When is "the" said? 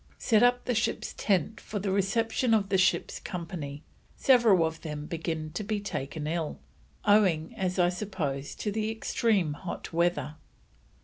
0.65-0.73, 1.77-1.91, 2.69-2.77, 8.71-8.89